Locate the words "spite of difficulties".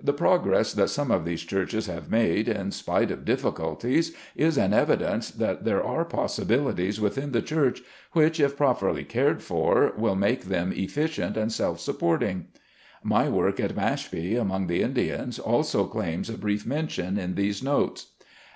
2.70-4.14